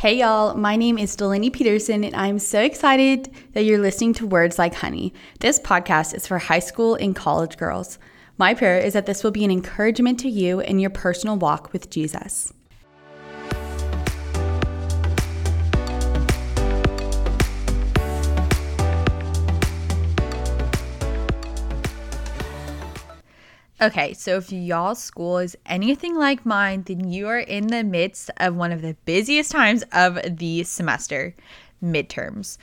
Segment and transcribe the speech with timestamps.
[0.00, 4.26] Hey y'all, my name is Delaney Peterson, and I'm so excited that you're listening to
[4.26, 5.12] Words Like Honey.
[5.40, 7.98] This podcast is for high school and college girls.
[8.38, 11.74] My prayer is that this will be an encouragement to you in your personal walk
[11.74, 12.50] with Jesus.
[23.82, 28.30] Okay, so if y'all's school is anything like mine, then you are in the midst
[28.36, 31.34] of one of the busiest times of the semester
[31.82, 32.58] midterms.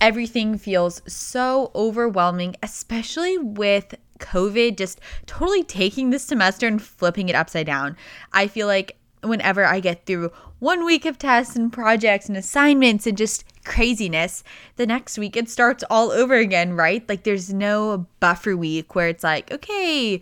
[0.00, 7.34] Everything feels so overwhelming, especially with COVID just totally taking this semester and flipping it
[7.34, 7.96] upside down.
[8.32, 13.04] I feel like whenever I get through one week of tests and projects and assignments
[13.06, 14.44] and just craziness,
[14.76, 17.08] the next week it starts all over again, right?
[17.08, 20.20] Like there's no buffer week where it's like, okay,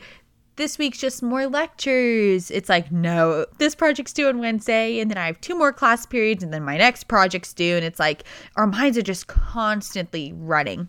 [0.60, 2.50] this week's just more lectures.
[2.50, 6.04] It's like, no, this project's due on Wednesday, and then I have two more class
[6.04, 7.76] periods, and then my next project's due.
[7.76, 8.24] And it's like
[8.56, 10.88] our minds are just constantly running.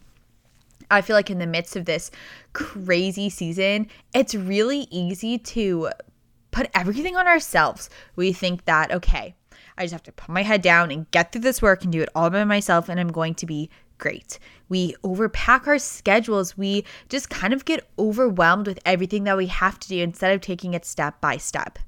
[0.91, 2.11] I feel like in the midst of this
[2.51, 5.89] crazy season, it's really easy to
[6.51, 7.89] put everything on ourselves.
[8.17, 9.35] We think that, okay,
[9.77, 12.01] I just have to put my head down and get through this work and do
[12.01, 13.69] it all by myself, and I'm going to be
[14.01, 14.37] great.
[14.67, 16.57] We overpack our schedules.
[16.57, 20.41] We just kind of get overwhelmed with everything that we have to do instead of
[20.41, 21.79] taking it step by step.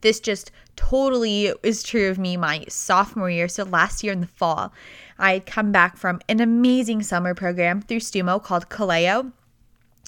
[0.00, 3.46] This just totally is true of me my sophomore year.
[3.46, 4.72] So last year in the fall,
[5.18, 9.32] I had come back from an amazing summer program through STUMO called Kaleo.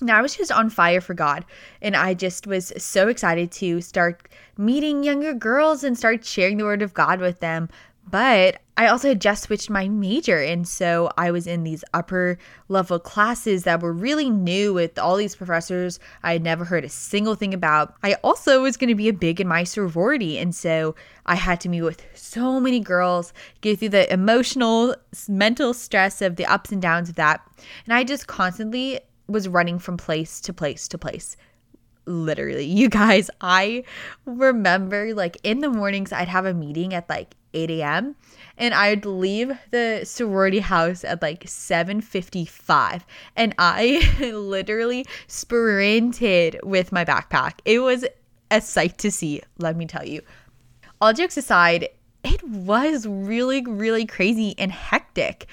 [0.02, 1.44] Now I was just on fire for God,
[1.82, 6.64] and I just was so excited to start meeting younger girls and start sharing the
[6.64, 7.68] word of God with them
[8.10, 10.38] but I also had just switched my major.
[10.38, 15.16] And so I was in these upper level classes that were really new with all
[15.16, 17.94] these professors I had never heard a single thing about.
[18.02, 20.38] I also was going to be a big in my sorority.
[20.38, 20.94] And so
[21.26, 24.96] I had to meet with so many girls, get through the emotional,
[25.28, 27.46] mental stress of the ups and downs of that.
[27.84, 31.36] And I just constantly was running from place to place to place
[32.06, 33.84] literally you guys i
[34.24, 38.16] remember like in the mornings i'd have a meeting at like 8 a.m.
[38.56, 43.03] and I'd leave the sorority house at like 7:55
[43.37, 44.00] and I
[44.34, 47.55] literally sprinted with my backpack.
[47.65, 48.05] It was
[48.50, 50.22] a sight to see, let me tell you.
[51.00, 51.88] All jokes aside,
[52.25, 55.47] it was really really crazy and hectic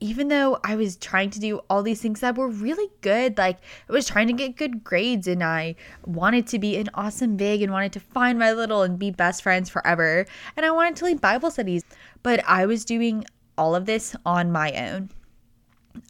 [0.00, 3.58] even though I was trying to do all these things that were really good, like
[3.88, 7.60] I was trying to get good grades and I wanted to be an awesome big
[7.60, 10.26] and wanted to find my little and be best friends forever.
[10.56, 11.84] And I wanted to lead Bible studies,
[12.22, 13.26] but I was doing
[13.58, 15.10] all of this on my own.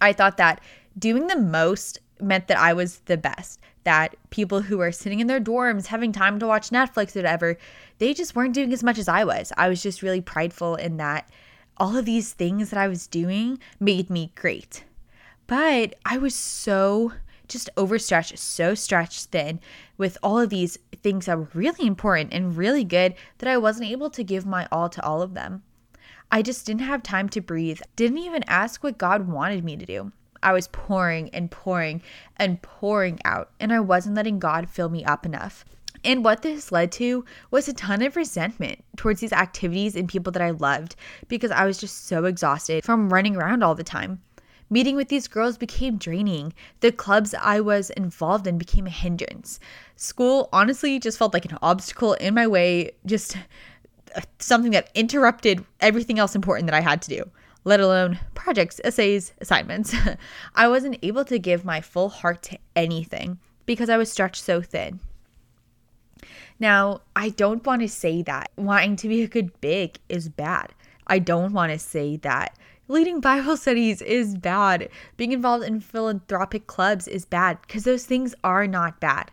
[0.01, 0.61] I thought that
[0.97, 5.27] doing the most meant that I was the best, that people who were sitting in
[5.27, 7.59] their dorms having time to watch Netflix or whatever,
[7.99, 9.53] they just weren't doing as much as I was.
[9.57, 11.29] I was just really prideful in that
[11.77, 14.85] all of these things that I was doing made me great.
[15.47, 17.13] But I was so
[17.49, 19.61] just overstretched, so stretched thin
[19.99, 23.91] with all of these things that were really important and really good that I wasn't
[23.91, 25.63] able to give my all to all of them.
[26.31, 29.85] I just didn't have time to breathe, didn't even ask what God wanted me to
[29.85, 30.13] do.
[30.43, 32.03] I was pouring and pouring
[32.37, 35.65] and pouring out, and I wasn't letting God fill me up enough.
[36.03, 40.33] And what this led to was a ton of resentment towards these activities and people
[40.33, 40.97] that I loved
[41.29, 44.23] because I was just so exhausted from running around all the time.
[44.73, 46.55] Meeting with these girls became draining.
[46.79, 49.59] The clubs I was involved in became a hindrance.
[49.97, 53.37] School honestly just felt like an obstacle in my way, just
[54.15, 57.31] uh, something that interrupted everything else important that I had to do,
[57.65, 59.93] let alone projects, essays, assignments.
[60.55, 64.63] I wasn't able to give my full heart to anything because I was stretched so
[64.63, 65.01] thin.
[66.59, 70.75] Now, I don't want to say that wanting to be a good big is bad.
[71.07, 72.57] I don't want to say that
[72.89, 74.89] leading Bible studies is bad.
[75.17, 79.31] Being involved in philanthropic clubs is bad because those things are not bad.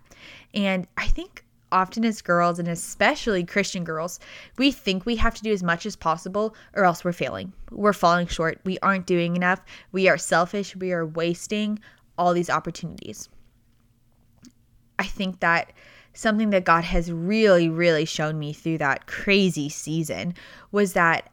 [0.53, 4.19] And I think often as girls, and especially Christian girls,
[4.57, 7.51] we think we have to do as much as possible or else we're failing.
[7.71, 8.59] We're falling short.
[8.63, 9.61] We aren't doing enough.
[9.91, 10.75] We are selfish.
[10.75, 11.79] We are wasting
[12.17, 13.29] all these opportunities.
[14.99, 15.73] I think that
[16.17, 20.33] something that God has really, really shown me through that crazy season
[20.71, 21.29] was that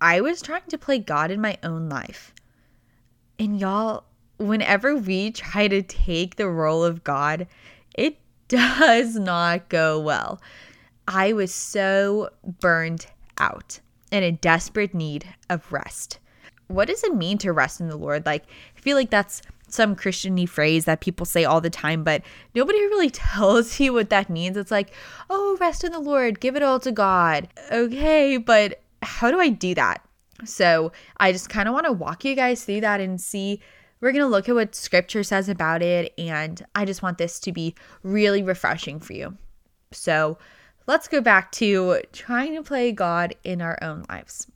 [0.00, 2.34] I was trying to play God in my own life.
[3.38, 4.04] And y'all,
[4.36, 7.46] whenever we try to take the role of God,
[7.94, 8.18] it
[8.48, 10.40] does not go well.
[11.08, 12.28] I was so
[12.60, 13.06] burned
[13.38, 13.80] out
[14.12, 16.18] and in desperate need of rest.
[16.66, 18.26] What does it mean to rest in the Lord?
[18.26, 18.44] Like,
[18.76, 19.40] I feel like that's
[19.72, 22.22] some Christiany phrase that people say all the time, but
[22.54, 24.56] nobody really tells you what that means.
[24.56, 24.92] It's like,
[25.28, 27.48] oh, rest in the Lord, give it all to God.
[27.70, 30.04] Okay, but how do I do that?
[30.44, 33.60] So I just kind of want to walk you guys through that and see.
[34.00, 36.14] We're going to look at what scripture says about it.
[36.16, 39.36] And I just want this to be really refreshing for you.
[39.92, 40.38] So
[40.86, 44.46] let's go back to trying to play God in our own lives.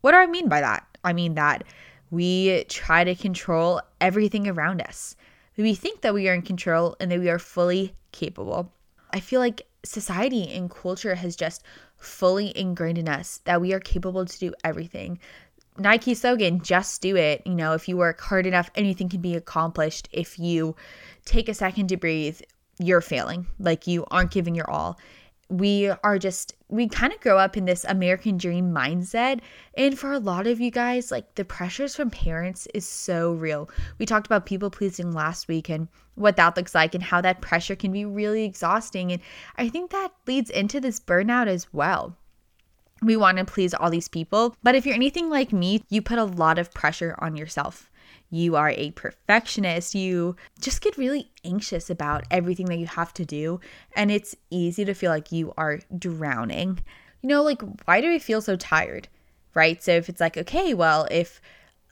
[0.00, 0.84] What do I mean by that?
[1.04, 1.64] I mean that
[2.10, 5.16] we try to control everything around us.
[5.56, 8.72] We think that we are in control and that we are fully capable.
[9.12, 11.64] I feel like society and culture has just
[11.96, 15.18] fully ingrained in us that we are capable to do everything.
[15.78, 17.42] Nike slogan, just do it.
[17.44, 20.08] You know, if you work hard enough, anything can be accomplished.
[20.12, 20.76] If you
[21.24, 22.40] take a second to breathe,
[22.78, 23.46] you're failing.
[23.58, 24.98] Like you aren't giving your all
[25.48, 29.40] we are just we kind of grow up in this American dream mindset.
[29.74, 33.70] And for a lot of you guys, like the pressures from parents is so real.
[33.98, 37.40] We talked about people pleasing last week and what that looks like and how that
[37.40, 39.12] pressure can be really exhausting.
[39.12, 39.22] And
[39.56, 42.16] I think that leads into this burnout as well.
[43.00, 46.18] We want to please all these people, but if you're anything like me, you put
[46.18, 47.87] a lot of pressure on yourself
[48.30, 53.24] you are a perfectionist, you just get really anxious about everything that you have to
[53.24, 53.60] do.
[53.96, 56.80] And it's easy to feel like you are drowning.
[57.22, 59.08] You know, like, why do we feel so tired?
[59.54, 59.82] Right?
[59.82, 61.40] So if it's like, okay, well, if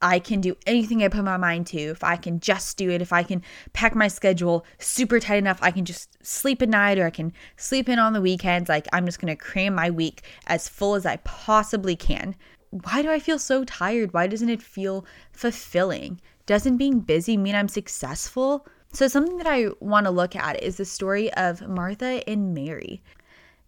[0.03, 3.01] I can do anything I put my mind to, if I can just do it,
[3.01, 3.43] if I can
[3.73, 7.33] pack my schedule super tight enough, I can just sleep at night or I can
[7.57, 8.69] sleep in on the weekends.
[8.69, 12.37] Like, I'm just going to cram my week as full as I possibly can
[12.71, 14.13] why do I feel so tired?
[14.13, 16.21] Why doesn't it feel fulfilling?
[16.47, 18.67] Doesn't being busy mean I'm successful?
[18.93, 23.03] So, something that I want to look at is the story of Martha and Mary.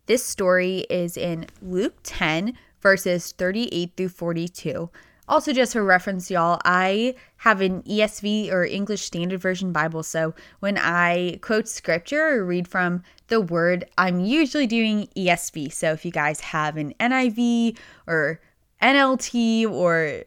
[0.07, 4.91] This story is in Luke 10, verses 38 through 42.
[5.29, 10.03] Also, just for reference, y'all, I have an ESV or English Standard Version Bible.
[10.03, 15.71] So when I quote scripture or read from the word, I'm usually doing ESV.
[15.71, 18.41] So if you guys have an NIV or
[18.83, 20.25] NLT or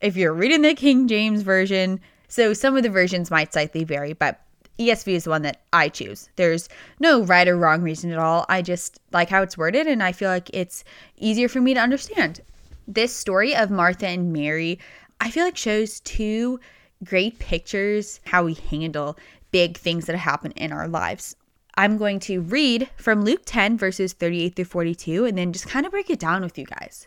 [0.00, 2.00] if you're reading the King James Version.
[2.28, 4.40] So some of the versions might slightly vary, but
[4.78, 6.28] ESV is the one that I choose.
[6.36, 6.68] There's
[7.00, 8.44] no right or wrong reason at all.
[8.48, 10.84] I just like how it's worded and I feel like it's
[11.16, 12.40] easier for me to understand.
[12.86, 14.78] This story of Martha and Mary,
[15.20, 16.60] I feel like shows two
[17.04, 19.16] great pictures how we handle
[19.50, 21.36] big things that happen in our lives.
[21.78, 25.84] I'm going to read from Luke 10, verses 38 through 42, and then just kind
[25.84, 27.06] of break it down with you guys.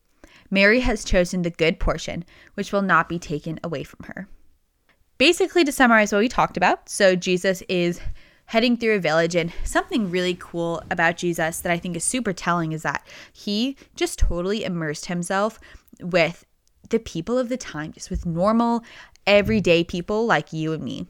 [0.51, 4.27] Mary has chosen the good portion, which will not be taken away from her.
[5.17, 8.01] Basically, to summarize what we talked about, so Jesus is
[8.47, 12.33] heading through a village, and something really cool about Jesus that I think is super
[12.33, 15.57] telling is that he just totally immersed himself
[16.01, 16.45] with
[16.89, 18.83] the people of the time, just with normal,
[19.25, 21.07] everyday people like you and me.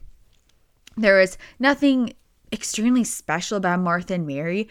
[0.96, 2.12] There was nothing
[2.52, 4.68] extremely special about Martha and Mary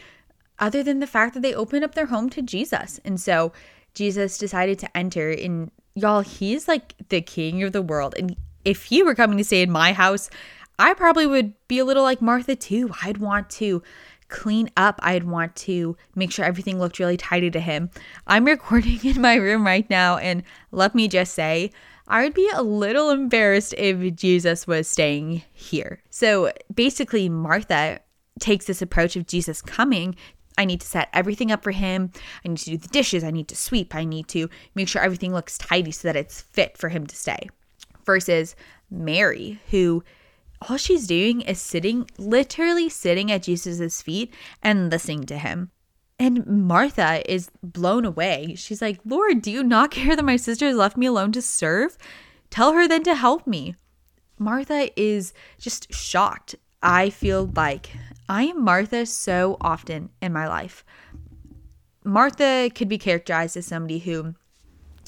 [0.59, 2.99] other than the fact that they opened up their home to Jesus.
[3.03, 3.51] And so
[3.93, 5.29] Jesus decided to enter.
[5.31, 8.15] And y'all, he's like the king of the world.
[8.17, 10.29] And if he were coming to stay in my house,
[10.79, 12.91] I probably would be a little like Martha too.
[13.03, 13.83] I'd want to
[14.29, 14.99] clean up.
[15.03, 17.91] I'd want to make sure everything looked really tidy to him.
[18.25, 21.71] I'm recording in my room right now, and let me just say,
[22.07, 26.01] I would be a little embarrassed if Jesus was staying here.
[26.09, 27.99] So basically, Martha
[28.39, 30.15] takes this approach of Jesus coming
[30.57, 32.11] I need to set everything up for him.
[32.45, 33.23] I need to do the dishes.
[33.23, 33.95] I need to sweep.
[33.95, 37.15] I need to make sure everything looks tidy so that it's fit for him to
[37.15, 37.49] stay.
[38.05, 38.55] Versus
[38.89, 40.03] Mary, who
[40.67, 45.71] all she's doing is sitting, literally sitting at Jesus' feet and listening to him.
[46.19, 48.53] And Martha is blown away.
[48.55, 51.41] She's like, Lord, do you not care that my sister has left me alone to
[51.41, 51.97] serve?
[52.51, 53.75] Tell her then to help me.
[54.37, 56.55] Martha is just shocked.
[56.83, 57.91] I feel like
[58.31, 60.85] I am Martha so often in my life.
[62.05, 64.35] Martha could be characterized as somebody who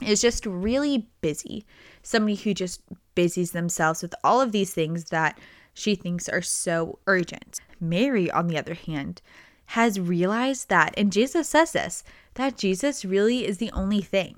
[0.05, 1.65] is just really busy,
[2.01, 2.81] somebody who just
[3.15, 5.39] busies themselves with all of these things that
[5.73, 7.61] she thinks are so urgent.
[7.79, 9.21] Mary, on the other hand,
[9.67, 12.03] has realized that, and Jesus says this,
[12.33, 14.35] that Jesus really is the only thing.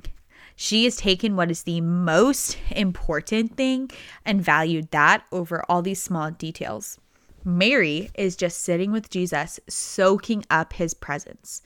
[0.55, 3.89] She has taken what is the most important thing
[4.23, 6.99] and valued that over all these small details.
[7.45, 11.61] Mary is just sitting with Jesus, soaking up his presence.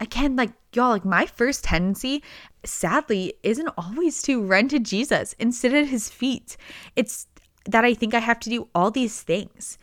[0.00, 2.22] Again, like y'all, like my first tendency,
[2.64, 6.56] sadly, isn't always to run to Jesus and sit at his feet.
[6.96, 7.28] It's
[7.66, 9.78] that I think I have to do all these things.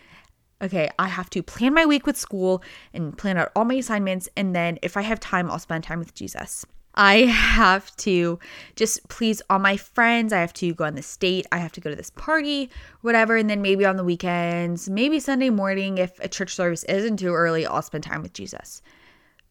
[0.61, 2.63] Okay, I have to plan my week with school
[2.93, 4.27] and plan out all my assignments.
[4.35, 6.65] And then if I have time, I'll spend time with Jesus.
[6.99, 8.39] I have to
[8.75, 10.33] just please all my friends.
[10.33, 11.45] I have to go on this date.
[11.51, 13.37] I have to go to this party, whatever.
[13.37, 17.35] And then maybe on the weekends, maybe Sunday morning, if a church service isn't too
[17.35, 18.81] early, I'll spend time with Jesus.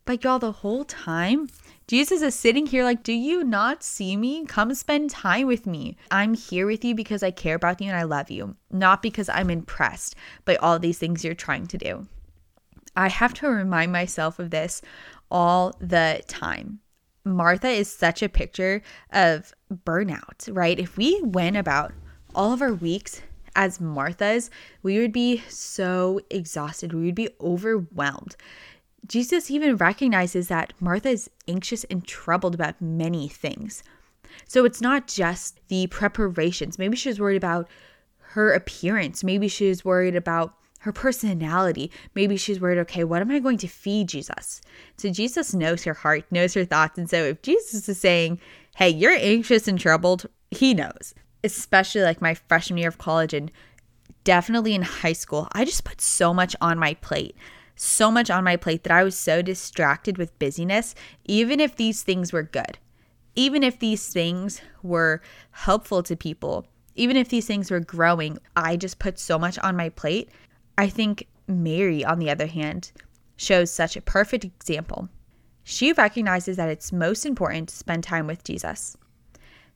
[0.06, 1.48] But y'all, the whole time,
[1.86, 4.44] Jesus is sitting here like, Do you not see me?
[4.46, 5.96] Come spend time with me.
[6.10, 9.28] I'm here with you because I care about you and I love you, not because
[9.28, 12.08] I'm impressed by all these things you're trying to do.
[12.96, 14.82] I have to remind myself of this
[15.30, 16.80] all the time.
[17.26, 18.80] Martha is such a picture
[19.12, 19.52] of
[19.84, 20.78] burnout, right?
[20.78, 21.92] If we went about
[22.34, 23.20] all of our weeks
[23.56, 24.48] as Marthas,
[24.82, 26.92] we would be so exhausted.
[26.92, 28.36] We would be overwhelmed.
[29.08, 33.82] Jesus even recognizes that Martha is anxious and troubled about many things.
[34.46, 36.78] So it's not just the preparations.
[36.78, 37.68] Maybe she's worried about
[38.18, 39.24] her appearance.
[39.24, 41.90] Maybe she's worried about her personality.
[42.14, 44.60] Maybe she's worried, okay, what am I going to feed Jesus?
[44.96, 46.98] So Jesus knows her heart, knows her thoughts.
[46.98, 48.40] And so if Jesus is saying,
[48.76, 51.14] hey, you're anxious and troubled, he knows.
[51.42, 53.50] Especially like my freshman year of college and
[54.24, 57.36] definitely in high school, I just put so much on my plate.
[57.74, 60.94] So much on my plate that I was so distracted with busyness,
[61.26, 62.78] even if these things were good,
[63.34, 68.76] even if these things were helpful to people, even if these things were growing, I
[68.76, 70.30] just put so much on my plate
[70.78, 72.92] I think Mary, on the other hand,
[73.36, 75.08] shows such a perfect example.
[75.64, 78.96] She recognizes that it's most important to spend time with Jesus.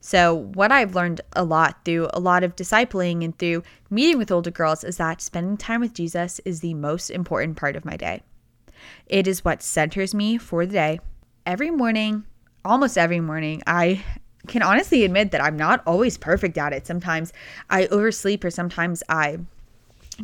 [0.03, 4.31] So, what I've learned a lot through a lot of discipling and through meeting with
[4.31, 7.97] older girls is that spending time with Jesus is the most important part of my
[7.97, 8.23] day.
[9.07, 11.01] It is what centers me for the day.
[11.45, 12.25] Every morning,
[12.65, 14.03] almost every morning, I
[14.47, 16.87] can honestly admit that I'm not always perfect at it.
[16.87, 17.33] Sometimes
[17.69, 19.41] I oversleep or sometimes I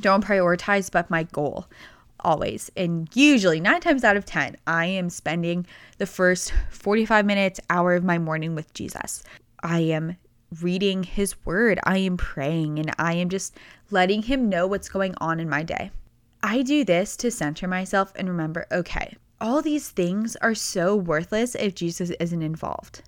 [0.01, 1.67] don't prioritize but my goal
[2.21, 5.67] always and usually 9 times out of 10 I am spending
[5.99, 9.23] the first 45 minutes hour of my morning with Jesus.
[9.63, 10.17] I am
[10.61, 13.57] reading his word, I am praying and I am just
[13.91, 15.91] letting him know what's going on in my day.
[16.43, 21.55] I do this to center myself and remember, okay, all these things are so worthless
[21.55, 23.03] if Jesus isn't involved.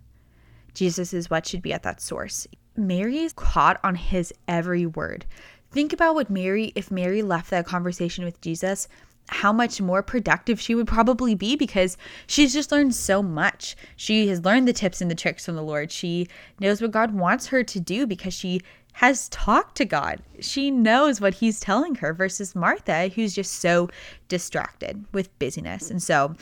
[0.74, 2.46] Jesus is what should be at that source.
[2.76, 5.26] Mary is caught on his every word.
[5.70, 8.88] Think about what Mary, if Mary left that conversation with Jesus,
[9.28, 11.96] how much more productive she would probably be because
[12.26, 13.76] she's just learned so much.
[13.96, 15.92] She has learned the tips and the tricks from the Lord.
[15.92, 18.62] She knows what God wants her to do because she
[18.94, 20.22] has talked to God.
[20.40, 23.88] She knows what He's telling her versus Martha, who's just so
[24.28, 25.90] distracted with busyness.
[25.90, 26.34] And so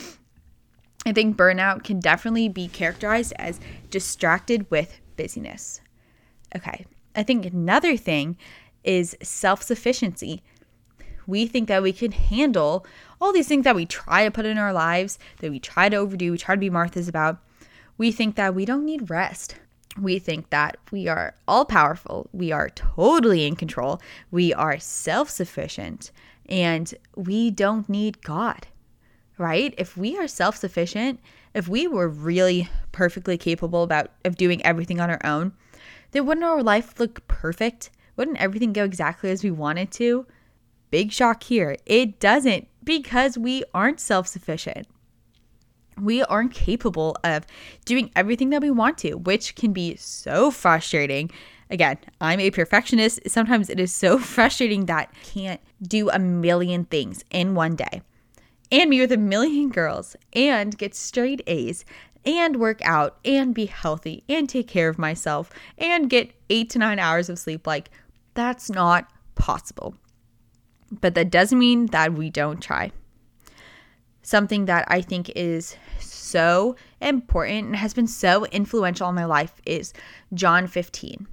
[1.04, 5.80] I think burnout can definitely be characterized as distracted with busyness.
[6.54, 6.86] Okay.
[7.14, 8.36] I think another thing
[8.86, 10.42] is self sufficiency.
[11.26, 12.86] We think that we can handle
[13.20, 15.96] all these things that we try to put in our lives, that we try to
[15.96, 17.38] overdo, we try to be Martha's about.
[17.98, 19.56] We think that we don't need rest.
[19.98, 22.28] We think that we are all powerful.
[22.32, 24.00] We are totally in control.
[24.30, 26.10] We are self sufficient
[26.48, 28.66] and we don't need God,
[29.38, 29.74] right?
[29.78, 31.20] If we are self sufficient,
[31.54, 35.52] if we were really perfectly capable about of doing everything on our own,
[36.12, 37.90] then wouldn't our life look perfect?
[38.16, 40.26] Wouldn't everything go exactly as we wanted to?
[40.90, 41.76] Big shock here.
[41.86, 44.86] It doesn't because we aren't self sufficient.
[46.00, 47.46] We aren't capable of
[47.84, 51.30] doing everything that we want to, which can be so frustrating.
[51.70, 53.20] Again, I'm a perfectionist.
[53.26, 58.02] Sometimes it is so frustrating that I can't do a million things in one day
[58.70, 61.84] and be with a million girls and get straight A's
[62.24, 66.78] and work out and be healthy and take care of myself and get eight to
[66.78, 67.66] nine hours of sleep.
[67.66, 67.90] Like,
[68.36, 69.94] that's not possible.
[71.00, 72.92] But that doesn't mean that we don't try.
[74.22, 79.60] Something that I think is so important and has been so influential in my life
[79.64, 79.92] is
[80.34, 81.26] John 15.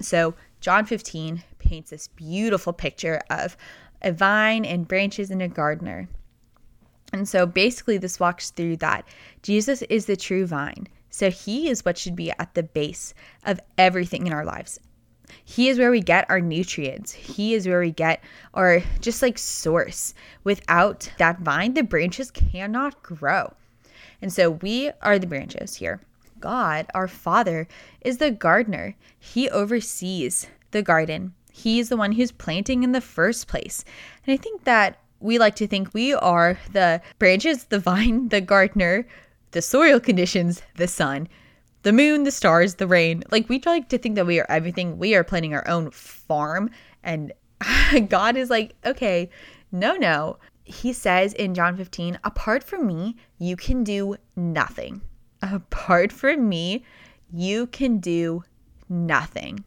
[0.00, 3.56] So, John 15 paints this beautiful picture of
[4.02, 6.08] a vine and branches and a gardener.
[7.12, 9.06] And so basically, this walks through that
[9.42, 10.86] Jesus is the true vine.
[11.10, 13.14] So he is what should be at the base
[13.44, 14.78] of everything in our lives.
[15.50, 17.10] He is where we get our nutrients.
[17.10, 18.22] He is where we get
[18.54, 20.14] our just like source.
[20.44, 23.52] Without that vine, the branches cannot grow.
[24.22, 26.00] And so we are the branches here.
[26.38, 27.66] God, our Father,
[28.00, 28.94] is the gardener.
[29.18, 31.34] He oversees the garden.
[31.50, 33.84] He's the one who's planting in the first place.
[34.24, 38.40] And I think that we like to think we are the branches, the vine, the
[38.40, 39.04] gardener,
[39.50, 41.28] the soil conditions, the sun,
[41.82, 43.24] the moon, the stars, the rain.
[43.30, 44.98] Like we like to think that we are everything.
[44.98, 46.70] We are planting our own farm.
[47.02, 47.32] And
[48.08, 49.30] God is like, okay,
[49.72, 50.38] no, no.
[50.64, 55.02] He says in John 15, apart from me, you can do nothing.
[55.42, 56.84] Apart from me,
[57.32, 58.44] you can do
[58.90, 59.64] nothing.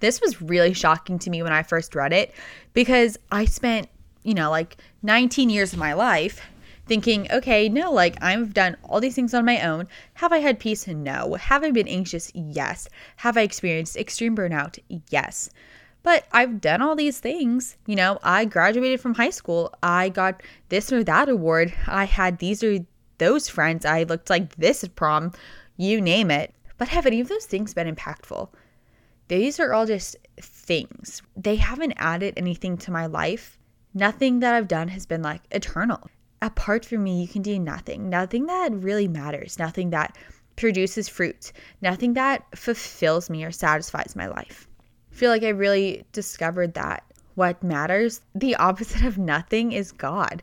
[0.00, 2.34] This was really shocking to me when I first read it
[2.72, 3.88] because I spent,
[4.22, 6.40] you know, like 19 years of my life
[6.86, 9.88] thinking, okay, no, like I've done all these things on my own.
[10.14, 10.86] Have I had peace?
[10.86, 11.34] No.
[11.34, 12.30] Have I been anxious?
[12.34, 12.88] Yes.
[13.16, 14.78] Have I experienced extreme burnout?
[15.10, 15.50] Yes.
[16.02, 17.76] But I've done all these things.
[17.86, 19.72] You know, I graduated from high school.
[19.82, 21.72] I got this or that award.
[21.86, 22.78] I had these or
[23.18, 23.84] those friends.
[23.84, 25.32] I looked like this at prom.
[25.76, 26.54] You name it.
[26.76, 28.48] But have any of those things been impactful?
[29.28, 31.22] These are all just things.
[31.36, 33.56] They haven't added anything to my life.
[33.94, 36.10] Nothing that I've done has been like eternal.
[36.42, 38.10] Apart from me, you can do nothing.
[38.10, 39.60] Nothing that really matters.
[39.60, 40.18] Nothing that
[40.56, 41.52] produces fruit.
[41.80, 44.66] Nothing that fulfills me or satisfies my life.
[45.12, 47.04] I feel like I really discovered that
[47.36, 50.42] what matters, the opposite of nothing, is God.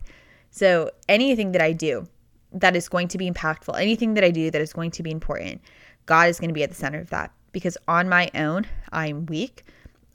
[0.50, 2.08] So anything that I do
[2.52, 5.10] that is going to be impactful, anything that I do that is going to be
[5.10, 5.60] important,
[6.06, 9.26] God is going to be at the center of that because on my own, I'm
[9.26, 9.64] weak.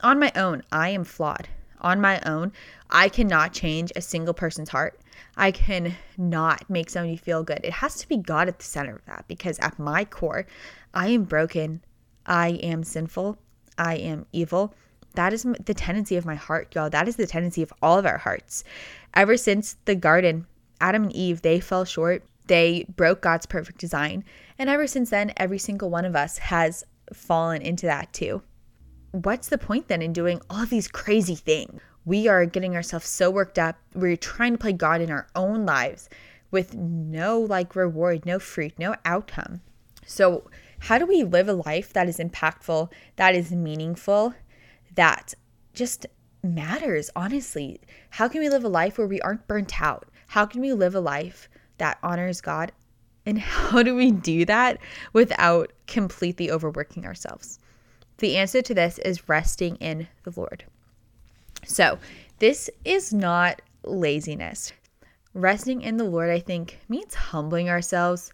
[0.01, 1.47] On my own, I am flawed.
[1.81, 2.51] On my own,
[2.89, 4.99] I cannot change a single person's heart.
[5.37, 7.59] I can not make somebody feel good.
[7.63, 10.45] It has to be God at the center of that because at my core,
[10.93, 11.83] I am broken.
[12.25, 13.37] I am sinful.
[13.77, 14.73] I am evil.
[15.15, 16.89] That is the tendency of my heart, y'all.
[16.89, 18.63] That is the tendency of all of our hearts.
[19.13, 20.45] Ever since the garden,
[20.81, 22.23] Adam and Eve, they fell short.
[22.47, 24.23] They broke God's perfect design.
[24.59, 28.41] And ever since then, every single one of us has fallen into that too.
[29.11, 31.81] What's the point then in doing all these crazy things?
[32.05, 33.77] We are getting ourselves so worked up.
[33.93, 36.07] We're trying to play God in our own lives
[36.51, 39.61] with no like reward, no fruit, no outcome.
[40.05, 44.35] So, how do we live a life that is impactful, that is meaningful,
[44.93, 45.33] that
[45.73, 46.05] just
[46.43, 47.81] matters, honestly?
[48.11, 50.07] How can we live a life where we aren't burnt out?
[50.27, 52.71] How can we live a life that honors God
[53.25, 54.77] and how do we do that
[55.11, 57.59] without completely overworking ourselves?
[58.19, 60.65] The answer to this is resting in the Lord.
[61.65, 61.99] So,
[62.39, 64.73] this is not laziness.
[65.33, 68.31] Resting in the Lord, I think, means humbling ourselves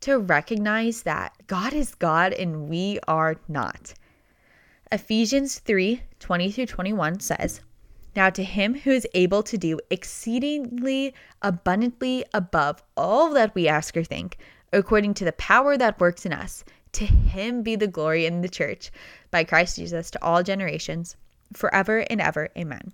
[0.00, 3.94] to recognize that God is God and we are not.
[4.92, 7.60] Ephesians 3 20 through 21 says,
[8.14, 13.96] Now to him who is able to do exceedingly abundantly above all that we ask
[13.96, 14.36] or think,
[14.72, 16.64] according to the power that works in us.
[16.92, 18.92] To him be the glory in the church
[19.30, 21.16] by Christ Jesus to all generations,
[21.52, 22.48] forever and ever.
[22.56, 22.92] Amen.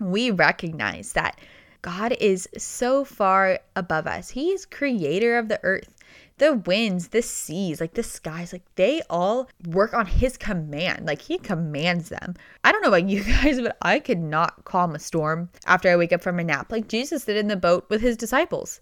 [0.00, 1.38] We recognize that
[1.82, 4.30] God is so far above us.
[4.30, 5.96] He is creator of the earth,
[6.38, 11.06] the winds, the seas, like the skies, like they all work on his command.
[11.06, 12.34] Like he commands them.
[12.64, 15.96] I don't know about you guys, but I could not calm a storm after I
[15.96, 18.80] wake up from a nap like Jesus did in the boat with his disciples.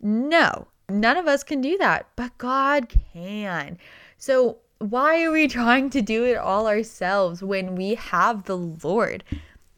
[0.00, 3.78] No, None of us can do that, but God can.
[4.18, 9.24] So, why are we trying to do it all ourselves when we have the Lord?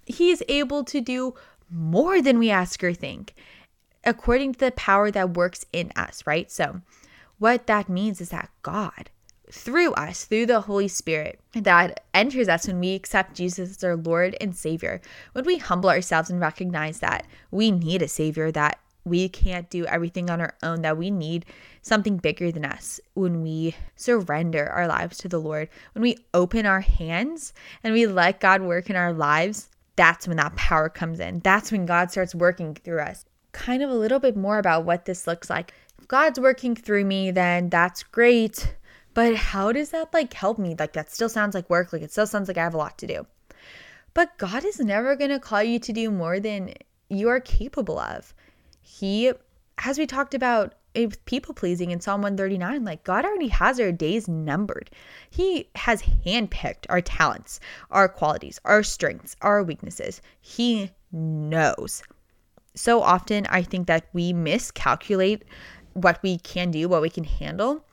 [0.06, 1.34] He is able to do
[1.70, 3.34] more than we ask or think
[4.06, 6.50] according to the power that works in us, right?
[6.50, 6.80] So,
[7.38, 9.10] what that means is that God,
[9.50, 13.96] through us, through the Holy Spirit that enters us when we accept Jesus as our
[13.96, 18.78] Lord and Savior, when we humble ourselves and recognize that we need a Savior, that
[19.06, 21.46] we can't do everything on our own, that we need
[21.80, 26.66] something bigger than us when we surrender our lives to the Lord, when we open
[26.66, 29.68] our hands and we let God work in our lives.
[29.94, 31.38] That's when that power comes in.
[31.38, 33.24] That's when God starts working through us.
[33.52, 35.72] Kind of a little bit more about what this looks like.
[35.98, 38.74] If God's working through me, then that's great.
[39.14, 40.74] But how does that like help me?
[40.78, 41.92] Like that still sounds like work.
[41.92, 43.26] Like it still sounds like I have a lot to do.
[44.12, 46.74] But God is never going to call you to do more than
[47.08, 48.34] you are capable of
[48.86, 49.32] he,
[49.78, 50.74] as we talked about
[51.26, 54.90] people pleasing in Psalm 139, like God already has our days numbered.
[55.28, 60.22] He has handpicked our talents, our qualities, our strengths, our weaknesses.
[60.40, 62.02] He knows.
[62.74, 65.44] So often, I think that we miscalculate
[65.92, 67.84] what we can do, what we can handle,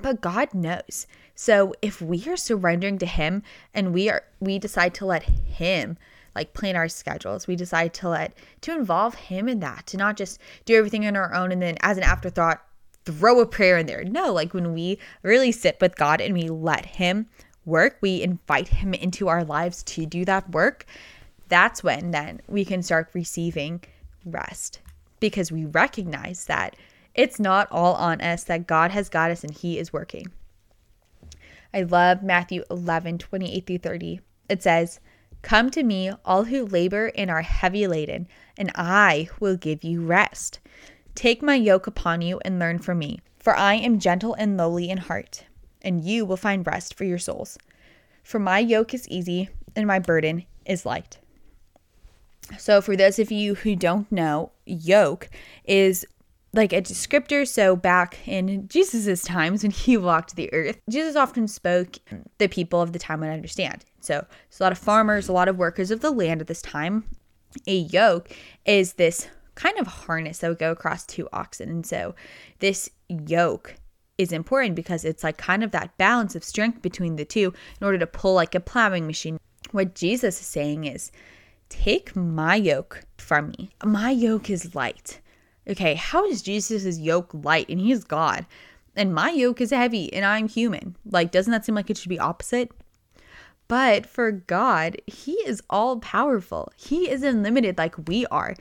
[0.00, 1.06] but God knows.
[1.34, 3.42] So if we are surrendering to Him
[3.74, 5.98] and we are, we decide to let Him
[6.34, 7.46] like plan our schedules.
[7.46, 11.16] We decide to let to involve him in that, to not just do everything on
[11.16, 12.62] our own and then as an afterthought
[13.12, 14.04] throw a prayer in there.
[14.04, 17.26] No, like when we really sit with God and we let Him
[17.64, 20.84] work, we invite Him into our lives to do that work.
[21.48, 23.82] That's when then we can start receiving
[24.24, 24.80] rest
[25.20, 26.76] because we recognize that
[27.14, 30.26] it's not all on us, that God has got us and He is working.
[31.72, 34.20] I love Matthew 11 28 through 30.
[34.50, 35.00] It says,
[35.42, 40.02] Come to me, all who labor and are heavy laden, and I will give you
[40.02, 40.60] rest.
[41.14, 44.90] Take my yoke upon you and learn from me, for I am gentle and lowly
[44.90, 45.44] in heart,
[45.82, 47.58] and you will find rest for your souls.
[48.22, 51.18] For my yoke is easy and my burden is light.
[52.58, 55.28] So, for those of you who don't know, yoke
[55.64, 56.06] is
[56.58, 57.48] like a descriptor.
[57.48, 61.96] So, back in Jesus's times when he walked the earth, Jesus often spoke
[62.36, 63.84] the people of the time would understand.
[64.00, 64.26] So,
[64.60, 67.04] a lot of farmers, a lot of workers of the land at this time.
[67.66, 68.30] A yoke
[68.66, 71.70] is this kind of harness that would go across two oxen.
[71.70, 72.14] And so,
[72.58, 73.76] this yoke
[74.18, 77.84] is important because it's like kind of that balance of strength between the two in
[77.84, 79.38] order to pull like a plowing machine.
[79.70, 81.10] What Jesus is saying is,
[81.68, 83.70] Take my yoke from me.
[83.84, 85.20] My yoke is light.
[85.68, 87.68] Okay, how is Jesus' yoke light?
[87.68, 88.46] And he is God.
[88.96, 90.96] And my yoke is heavy and I'm human.
[91.04, 92.72] Like, doesn't that seem like it should be opposite?
[93.68, 96.72] But for God, He is all powerful.
[96.74, 98.54] He is unlimited like we are.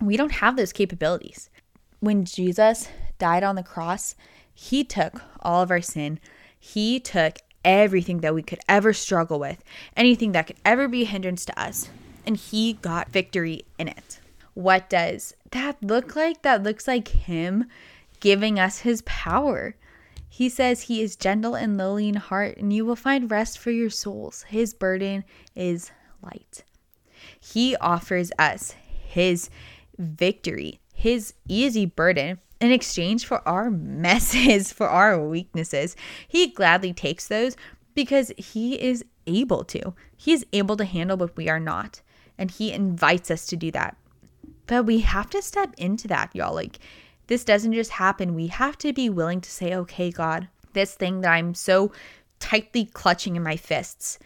[0.00, 1.50] We don't have those capabilities.
[1.98, 4.14] When Jesus died on the cross,
[4.54, 6.20] He took all of our sin.
[6.58, 9.64] He took everything that we could ever struggle with,
[9.96, 11.90] anything that could ever be a hindrance to us
[12.26, 14.20] and he got victory in it.
[14.54, 16.42] What does that look like?
[16.42, 17.66] That looks like him
[18.20, 19.76] giving us his power.
[20.28, 23.70] He says he is gentle and lowly in heart, and you will find rest for
[23.70, 24.44] your souls.
[24.48, 25.90] His burden is
[26.22, 26.64] light.
[27.38, 28.74] He offers us
[29.06, 29.50] his
[29.98, 35.96] victory, his easy burden in exchange for our messes, for our weaknesses.
[36.26, 37.56] He gladly takes those
[37.94, 39.94] because he is able to.
[40.16, 42.00] He is able to handle what we are not
[42.38, 43.96] and he invites us to do that.
[44.72, 46.54] But we have to step into that, y'all.
[46.54, 46.78] Like,
[47.26, 48.34] this doesn't just happen.
[48.34, 51.92] We have to be willing to say, okay, God, this thing that I'm so
[52.40, 54.18] tightly clutching in my fists,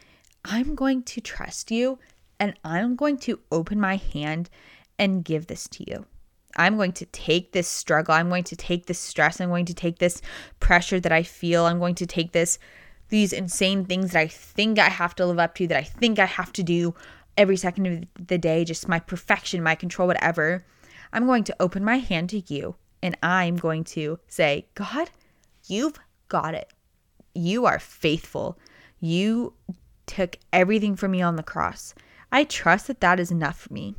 [0.45, 1.99] I'm going to trust you
[2.39, 4.49] and I'm going to open my hand
[5.01, 6.07] and give this to you.
[6.57, 8.15] I'm going to take this struggle.
[8.15, 9.41] I'm going to take this stress.
[9.41, 10.23] I'm going to take this
[10.61, 11.67] pressure that I feel.
[11.67, 12.61] I'm going to take this
[13.09, 16.19] these insane things that I think I have to live up to, that I think
[16.19, 16.95] I have to do
[17.37, 20.65] every second of the day, just my perfection, my control, whatever,
[21.13, 25.11] I'm going to open my hand to you and I'm going to say, God,
[25.67, 26.73] you've got it.
[27.35, 28.59] You are faithful.
[29.01, 29.53] You
[30.07, 31.95] took everything from me on the cross.
[32.33, 33.95] I trust that that is enough for me.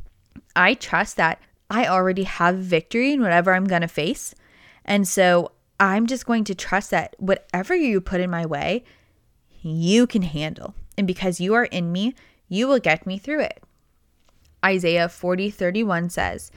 [0.56, 4.34] I trust that I already have victory in whatever I'm going to face.
[4.86, 8.84] And so I'm just going to trust that whatever you put in my way,
[9.62, 10.74] you can handle.
[10.98, 12.16] And because you are in me,
[12.48, 13.64] you will get me through it.
[14.64, 16.52] Isaiah 40 31 says,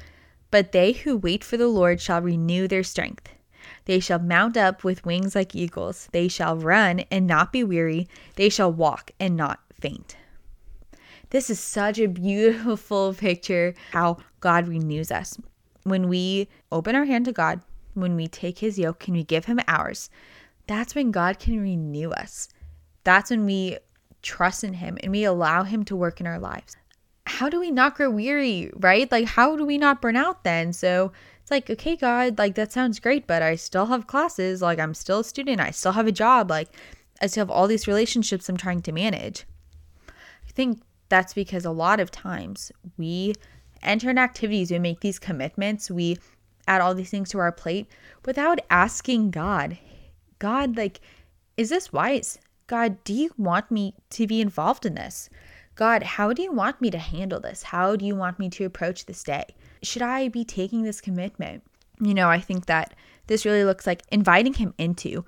[0.51, 3.29] But they who wait for the Lord shall renew their strength.
[3.85, 6.09] They shall mount up with wings like eagles.
[6.13, 8.09] They shall run and not be weary.
[8.37, 10.17] They shall walk and not faint.
[11.31, 15.39] This is such a beautiful picture how God renews us.
[15.85, 17.61] When we open our hand to God,
[17.95, 20.11] when we take his yoke and we give him ours,
[20.67, 22.49] that's when God can renew us.
[23.05, 23.79] That's when we
[24.23, 26.77] trust in Him and we allow Him to work in our lives.
[27.27, 29.11] How do we not grow weary, right?
[29.11, 30.73] Like, how do we not burn out then?
[30.73, 34.63] So it's like, okay, God, like that sounds great, but I still have classes.
[34.63, 35.61] Like, I'm still a student.
[35.61, 36.51] I still have a job.
[36.51, 36.69] Like,
[37.21, 39.45] I still have all these relationships I'm trying to manage.
[40.09, 43.35] I think that's because a lot of times we
[43.83, 46.19] enter in activities, we make these commitments, we
[46.67, 47.87] add all these things to our plate
[48.25, 49.79] without asking God,
[50.39, 51.01] God, like,
[51.57, 52.39] is this wise?
[52.71, 55.29] God, do you want me to be involved in this?
[55.75, 57.65] God, how do you want me to handle this?
[57.65, 59.57] How do you want me to approach this day?
[59.83, 61.65] Should I be taking this commitment?
[62.01, 62.95] You know, I think that
[63.27, 65.25] this really looks like inviting Him into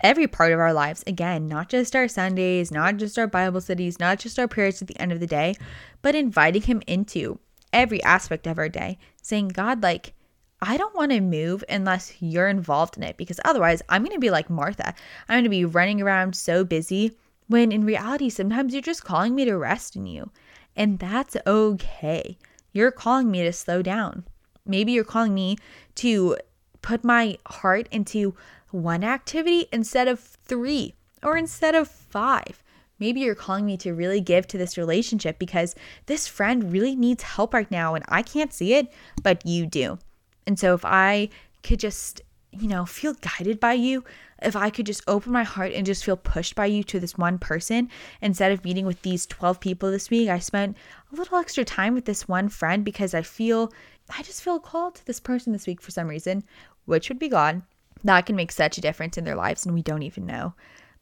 [0.00, 1.04] every part of our lives.
[1.06, 4.88] Again, not just our Sundays, not just our Bible studies, not just our prayers at
[4.88, 5.54] the end of the day,
[6.00, 7.38] but inviting Him into
[7.74, 10.14] every aspect of our day, saying, God, like,
[10.62, 14.20] I don't want to move unless you're involved in it because otherwise I'm going to
[14.20, 14.94] be like Martha.
[15.28, 17.12] I'm going to be running around so busy
[17.48, 20.30] when in reality, sometimes you're just calling me to rest in you.
[20.74, 22.38] And that's okay.
[22.72, 24.24] You're calling me to slow down.
[24.66, 25.58] Maybe you're calling me
[25.96, 26.36] to
[26.82, 28.34] put my heart into
[28.70, 32.62] one activity instead of three or instead of five.
[32.98, 35.74] Maybe you're calling me to really give to this relationship because
[36.06, 38.92] this friend really needs help right now and I can't see it,
[39.22, 39.98] but you do.
[40.46, 41.28] And so if I
[41.62, 42.22] could just
[42.60, 44.04] you know, feel guided by you,
[44.42, 47.16] if I could just open my heart and just feel pushed by you to this
[47.16, 50.76] one person instead of meeting with these 12 people this week, I spent
[51.12, 53.72] a little extra time with this one friend because I feel,
[54.16, 56.44] I just feel called to this person this week for some reason,
[56.84, 57.62] which would be God.
[58.04, 60.54] That can make such a difference in their lives and we don't even know.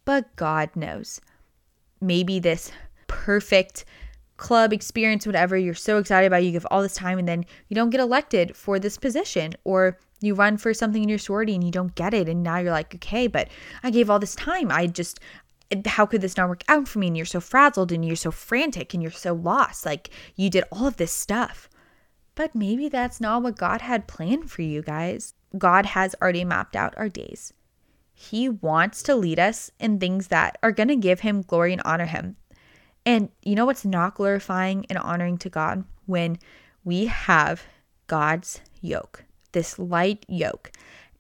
[0.04, 1.20] But God knows.
[2.00, 2.70] Maybe this
[3.06, 3.84] perfect
[4.44, 7.74] club experience, whatever, you're so excited about, you give all this time and then you
[7.74, 11.64] don't get elected for this position or you run for something in your sorority and
[11.64, 13.48] you don't get it and now you're like okay but
[13.82, 14.70] i gave all this time.
[14.70, 15.18] I just
[15.86, 17.06] how could this not work out for me?
[17.06, 20.64] And you're so frazzled and you're so frantic and you're so lost like you did
[20.70, 21.70] all of this stuff.
[22.34, 25.32] But maybe that's not what god had planned for you guys.
[25.56, 27.54] God has already mapped out our days.
[28.12, 31.82] He wants to lead us in things that are going to give him glory and
[31.84, 32.36] honor him
[33.06, 36.38] and you know what's not glorifying and honoring to god when
[36.84, 37.64] we have
[38.06, 40.70] god's yoke this light yoke.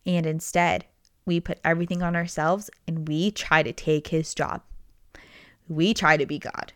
[0.04, 0.84] And instead,
[1.24, 4.60] we put everything on ourselves and we try to take his job.
[5.66, 6.74] We try to be God.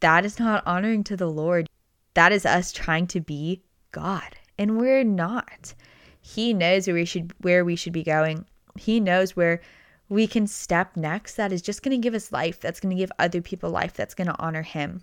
[0.00, 1.70] That is not honoring to the Lord.
[2.12, 4.36] That is us trying to be God.
[4.58, 5.72] And we're not.
[6.20, 8.44] He knows where we should where we should be going.
[8.76, 9.62] He knows where
[10.08, 13.00] we can step next that is just going to give us life, that's going to
[13.00, 15.02] give other people life, that's going to honor him.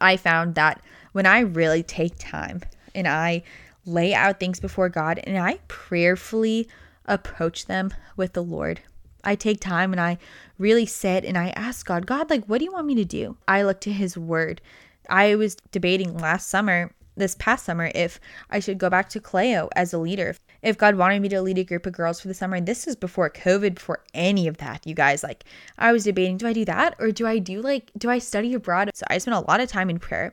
[0.00, 0.80] I found that
[1.12, 2.62] when I really take time
[2.94, 3.42] and I
[3.84, 6.68] lay out things before God and I prayerfully
[7.06, 8.80] approach them with the Lord.
[9.22, 10.18] I take time and I
[10.58, 13.36] really sit and I ask God, God, like, what do you want me to do?
[13.48, 14.60] I look to His Word.
[15.08, 18.20] I was debating last summer, this past summer, if
[18.50, 20.36] I should go back to Kaleo as a leader.
[20.64, 22.96] If God wanted me to lead a group of girls for the summer, this is
[22.96, 25.44] before COVID, before any of that, you guys, like,
[25.76, 28.54] I was debating, do I do that or do I do like, do I study
[28.54, 28.90] abroad?
[28.94, 30.32] So I spent a lot of time in prayer.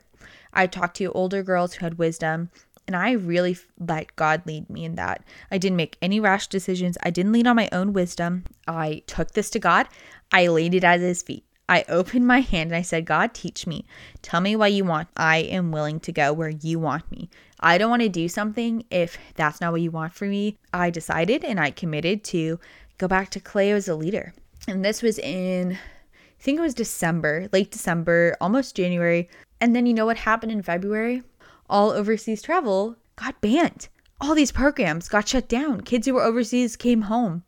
[0.54, 2.50] I talked to older girls who had wisdom
[2.88, 5.22] and I really let God lead me in that.
[5.52, 6.98] I didn't make any rash decisions.
[7.04, 8.46] I didn't lean on my own wisdom.
[8.66, 9.90] I took this to God.
[10.32, 11.44] I laid it at his feet.
[11.70, 13.86] I opened my hand and I said, God, teach me.
[14.22, 15.08] Tell me why you want.
[15.16, 17.30] I am willing to go where you want me.
[17.60, 20.58] I don't want to do something if that's not what you want for me.
[20.74, 22.60] I decided and I committed to
[22.98, 24.34] go back to Kaleo as a leader.
[24.68, 29.30] And this was in, I think it was December, late December, almost January.
[29.62, 31.24] And then you know what happened in February?
[31.72, 33.88] all overseas travel got banned.
[34.20, 35.82] All these programs got shut down.
[35.82, 37.44] Kids who were overseas came home.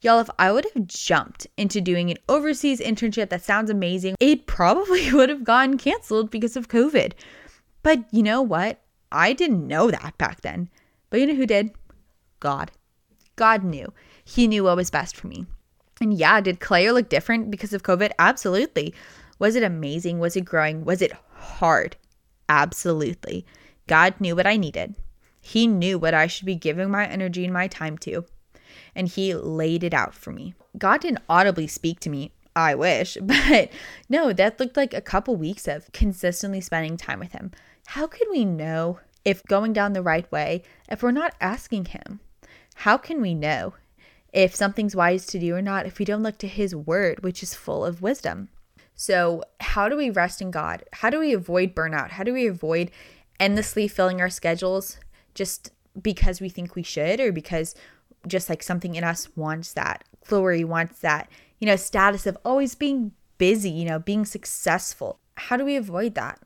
[0.00, 4.46] Y'all, if I would have jumped into doing an overseas internship that sounds amazing, it
[4.46, 7.12] probably would have gotten canceled because of COVID.
[7.82, 8.80] But you know what?
[9.10, 10.68] I didn't know that back then.
[11.10, 11.72] But you know who did?
[12.38, 12.70] God.
[13.36, 13.92] God knew.
[14.24, 15.46] He knew what was best for me.
[16.00, 18.12] And yeah, did Kaleo look different because of COVID?
[18.18, 18.94] Absolutely.
[19.38, 20.18] Was it amazing?
[20.18, 20.84] Was it growing?
[20.84, 21.96] Was it hard?
[22.48, 23.44] Absolutely.
[23.86, 24.94] God knew what I needed.
[25.40, 28.24] He knew what I should be giving my energy and my time to,
[28.94, 30.54] and He laid it out for me.
[30.76, 32.32] God didn't audibly speak to me.
[32.56, 33.70] I wish, but
[34.08, 37.52] no, that looked like a couple weeks of consistently spending time with Him.
[37.88, 42.20] How could we know if going down the right way if we're not asking Him?
[42.74, 43.74] How can we know
[44.32, 47.42] if something's wise to do or not if we don't look to His Word, which
[47.42, 48.48] is full of wisdom?
[48.94, 50.82] So, how do we rest in God?
[50.92, 52.10] How do we avoid burnout?
[52.10, 52.90] How do we avoid
[53.38, 54.98] endlessly filling our schedules
[55.34, 57.74] just because we think we should or because
[58.26, 62.74] just like something in us wants that glory, wants that, you know, status of always
[62.74, 65.18] being busy, you know, being successful?
[65.36, 66.40] How do we avoid that?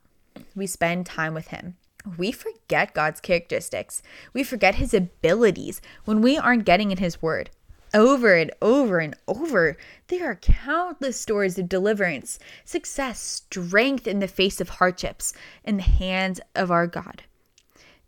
[0.55, 1.77] We spend time with Him.
[2.17, 4.03] We forget God's characteristics.
[4.33, 7.51] We forget His abilities when we aren't getting in His Word
[7.95, 9.77] over and over and over.
[10.09, 15.33] There are countless stories of deliverance, success, strength in the face of hardships
[15.65, 17.23] in the hands of our God.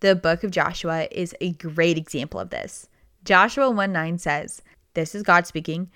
[0.00, 2.88] The book of Joshua is a great example of this.
[3.24, 5.90] Joshua 1 9 says, This is God speaking.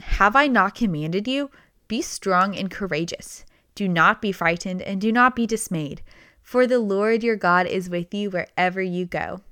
[0.00, 1.50] Have I not commanded you?
[1.88, 3.44] Be strong and courageous.
[3.74, 6.02] Do not be frightened and do not be dismayed,
[6.42, 9.42] for the Lord your God is with you wherever you go.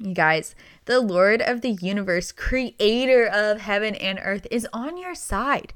[0.00, 0.54] You guys,
[0.86, 5.72] the Lord of the universe, creator of heaven and earth, is on your side.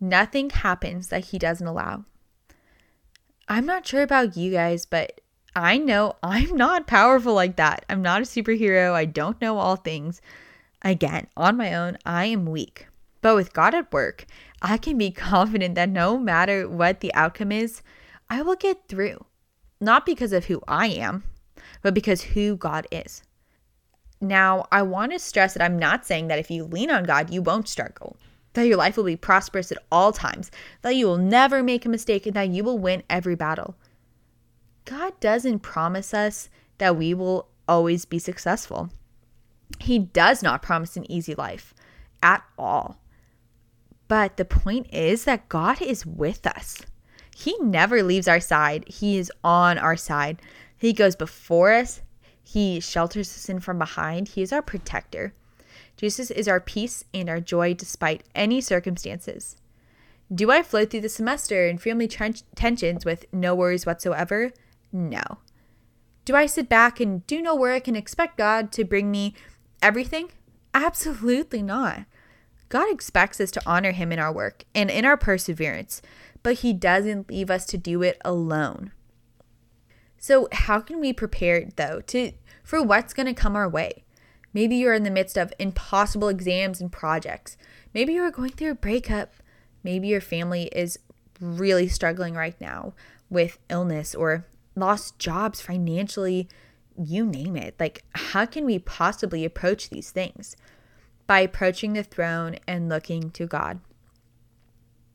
[0.00, 2.04] Nothing happens that he doesn't allow.
[3.48, 5.20] I'm not sure about you guys, but
[5.54, 7.84] I know I'm not powerful like that.
[7.88, 8.92] I'm not a superhero.
[8.92, 10.22] I don't know all things.
[10.82, 12.86] Again, on my own, I am weak.
[13.20, 14.26] But with God at work,
[14.62, 17.82] I can be confident that no matter what the outcome is,
[18.30, 19.26] I will get through.
[19.80, 21.24] Not because of who I am,
[21.82, 23.22] but because who God is.
[24.20, 27.30] Now, I want to stress that I'm not saying that if you lean on God,
[27.30, 28.16] you won't struggle,
[28.54, 30.50] that your life will be prosperous at all times,
[30.82, 33.74] that you will never make a mistake, and that you will win every battle.
[34.84, 38.90] God doesn't promise us that we will always be successful.
[39.80, 41.74] He does not promise an easy life
[42.22, 43.00] at all.
[44.08, 46.82] But the point is that God is with us.
[47.34, 50.40] He never leaves our side, He is on our side.
[50.76, 52.02] He goes before us,
[52.42, 55.32] He shelters us in from behind, He is our protector.
[55.96, 59.56] Jesus is our peace and our joy despite any circumstances.
[60.34, 64.50] Do I float through the semester and family tensions with no worries whatsoever?
[64.92, 65.22] No.
[66.24, 69.34] Do I sit back and do no work and expect God to bring me
[69.80, 70.30] everything?
[70.74, 72.04] Absolutely not.
[72.68, 76.00] God expects us to honor Him in our work and in our perseverance,
[76.42, 78.92] but He doesn't leave us to do it alone.
[80.18, 84.04] So, how can we prepare though to for what's going to come our way?
[84.54, 87.56] Maybe you're in the midst of impossible exams and projects.
[87.92, 89.34] Maybe you're going through a breakup.
[89.82, 90.98] Maybe your family is
[91.40, 92.94] really struggling right now
[93.28, 96.48] with illness or lost jobs financially,
[96.96, 97.74] you name it.
[97.78, 100.56] Like, how can we possibly approach these things?
[101.26, 103.80] By approaching the throne and looking to God.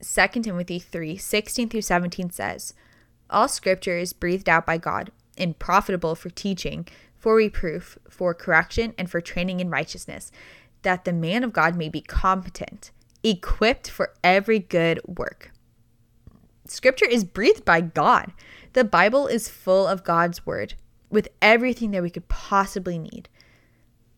[0.01, 2.73] 2 Timothy 3 16 through 17 says,
[3.29, 8.93] All scripture is breathed out by God and profitable for teaching, for reproof, for correction,
[8.97, 10.31] and for training in righteousness,
[10.83, 12.91] that the man of God may be competent,
[13.23, 15.51] equipped for every good work.
[16.67, 18.33] Scripture is breathed by God.
[18.73, 20.75] The Bible is full of God's word
[21.09, 23.29] with everything that we could possibly need.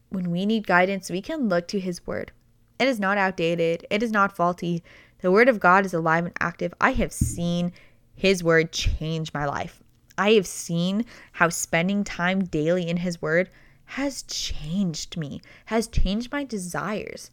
[0.09, 2.31] When we need guidance, we can look to his word.
[2.79, 4.83] It is not outdated, it is not faulty.
[5.21, 6.73] The word of God is alive and active.
[6.79, 7.73] I have seen
[8.15, 9.83] his word change my life.
[10.17, 13.49] I have seen how spending time daily in his word
[13.85, 17.31] has changed me, has changed my desires.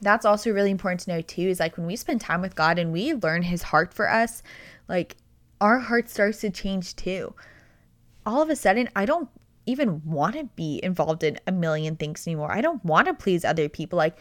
[0.00, 2.78] That's also really important to know too is like when we spend time with God
[2.78, 4.42] and we learn his heart for us,
[4.88, 5.16] like
[5.60, 7.34] our heart starts to change too.
[8.24, 9.28] All of a sudden, I don't
[9.66, 12.52] even want to be involved in a million things anymore.
[12.52, 13.96] I don't want to please other people.
[13.96, 14.16] Like,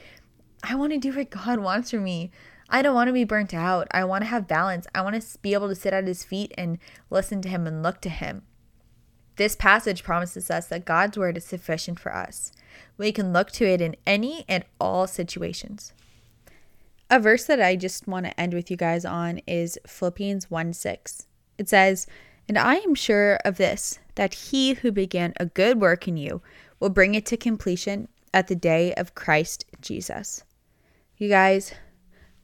[0.63, 2.31] I want to do what God wants for me.
[2.69, 3.87] I don't want to be burnt out.
[3.91, 4.87] I want to have balance.
[4.93, 7.81] I want to be able to sit at his feet and listen to him and
[7.81, 8.43] look to him.
[9.37, 12.51] This passage promises us that God's word is sufficient for us.
[12.97, 15.93] We can look to it in any and all situations.
[17.09, 20.73] A verse that I just want to end with you guys on is Philippians 1
[20.73, 21.27] 6.
[21.57, 22.05] It says,
[22.47, 26.41] And I am sure of this, that he who began a good work in you
[26.79, 30.43] will bring it to completion at the day of Christ Jesus.
[31.17, 31.73] You guys,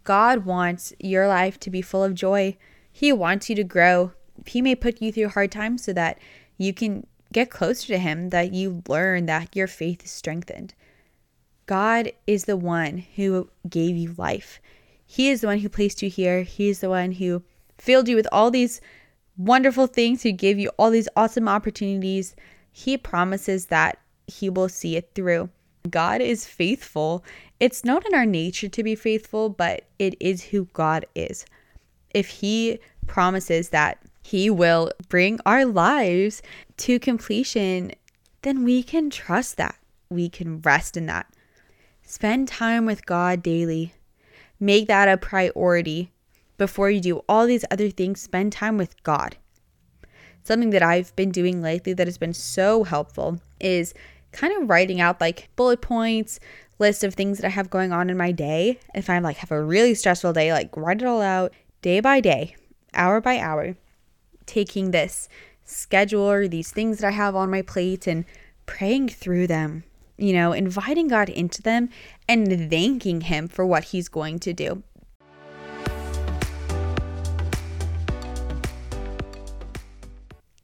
[0.03, 2.57] God wants your life to be full of joy.
[2.91, 4.13] He wants you to grow.
[4.45, 6.19] He may put you through hard times so that
[6.57, 10.73] you can get closer to Him, that you learn that your faith is strengthened.
[11.65, 14.59] God is the one who gave you life.
[15.05, 16.43] He is the one who placed you here.
[16.43, 17.43] He is the one who
[17.77, 18.81] filled you with all these
[19.37, 22.35] wonderful things, who gave you all these awesome opportunities.
[22.71, 25.49] He promises that He will see it through.
[25.89, 27.23] God is faithful.
[27.59, 31.45] It's not in our nature to be faithful, but it is who God is.
[32.13, 36.41] If He promises that He will bring our lives
[36.77, 37.91] to completion,
[38.41, 39.75] then we can trust that.
[40.09, 41.27] We can rest in that.
[42.01, 43.93] Spend time with God daily.
[44.59, 46.11] Make that a priority
[46.57, 48.21] before you do all these other things.
[48.21, 49.37] Spend time with God.
[50.43, 53.93] Something that I've been doing lately that has been so helpful is
[54.31, 56.39] kind of writing out like bullet points,
[56.79, 58.79] list of things that I have going on in my day.
[58.93, 62.19] If I'm like have a really stressful day, like write it all out day by
[62.19, 62.55] day,
[62.93, 63.75] hour by hour,
[64.45, 65.29] taking this
[65.65, 68.25] schedule or these things that I have on my plate and
[68.65, 69.83] praying through them
[70.17, 71.89] you know, inviting God into them
[72.27, 74.83] and thanking Him for what He's going to do.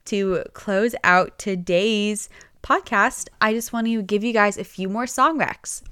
[0.06, 2.30] To close out today's
[2.63, 5.84] podcast, I just want to give you guys a few more song recs.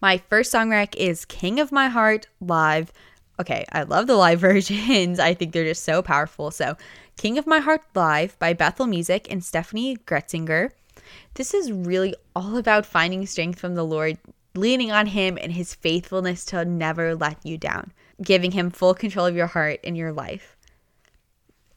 [0.00, 2.92] My first song rec is King of My Heart live.
[3.38, 5.18] Okay, I love the live versions.
[5.20, 6.50] I think they're just so powerful.
[6.50, 6.76] So,
[7.16, 10.70] King of My Heart live by Bethel Music and Steffany Gretzinger.
[11.34, 14.18] This is really all about finding strength from the Lord,
[14.54, 17.92] leaning on Him and His faithfulness to never let you down,
[18.22, 20.56] giving Him full control of your heart and your life.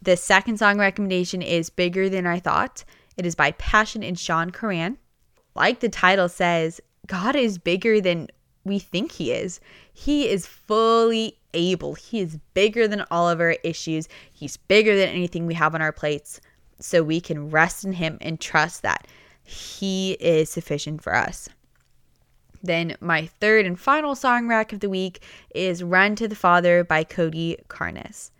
[0.02, 2.86] The second song recommendation is Bigger Than I Thought.
[3.18, 4.98] It is by Passion and Sean Curran.
[5.56, 8.30] Like the title says, God is bigger than
[8.64, 9.60] we think He is.
[9.92, 11.96] He is fully able.
[11.96, 14.08] He is bigger than all of our issues.
[14.32, 16.42] He's bigger than anything we have on our plates.
[16.80, 19.06] So we can rest in Him and trust that
[19.50, 21.50] he is sufficient for us.
[22.62, 25.24] Then, my third and final song rack of the week
[25.56, 28.32] is Run to the Father by Cody Carnes.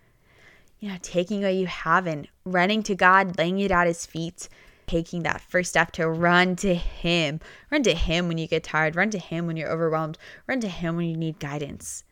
[0.80, 4.50] You know, taking what you have and running to God, laying it at His feet,
[4.86, 7.40] taking that first step to run to Him.
[7.72, 8.96] Run to Him when you get tired.
[8.96, 10.18] Run to Him when you're overwhelmed.
[10.46, 12.04] Run to Him when you need guidance.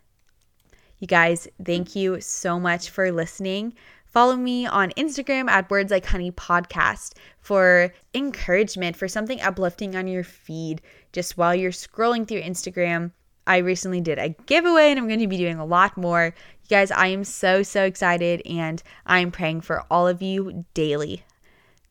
[0.99, 3.73] You guys, thank you so much for listening.
[4.05, 10.07] Follow me on Instagram at Words Like Honey Podcast for encouragement, for something uplifting on
[10.07, 10.81] your feed
[11.11, 13.11] just while you're scrolling through Instagram.
[13.45, 16.33] I recently did a giveaway and I'm going to be doing a lot more.
[16.63, 21.23] You guys, I am so, so excited and I'm praying for all of you daily.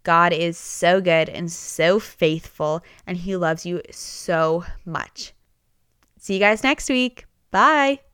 [0.03, 5.33] God is so good and so faithful, and He loves you so much.
[6.21, 7.27] See you guys next week.
[7.51, 8.06] Bye.